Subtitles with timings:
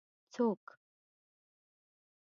[0.33, 0.63] څوک